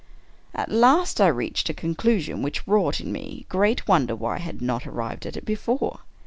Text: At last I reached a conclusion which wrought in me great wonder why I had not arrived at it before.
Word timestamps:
At 0.55 0.71
last 0.71 1.21
I 1.21 1.27
reached 1.27 1.69
a 1.69 1.75
conclusion 1.75 2.41
which 2.41 2.65
wrought 2.67 2.99
in 2.99 3.11
me 3.11 3.45
great 3.49 3.87
wonder 3.87 4.15
why 4.15 4.37
I 4.37 4.39
had 4.39 4.59
not 4.59 4.87
arrived 4.87 5.27
at 5.27 5.37
it 5.37 5.45
before. 5.45 5.99